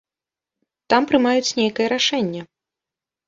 [0.93, 2.41] Там прымаюць нейкае рашэнне.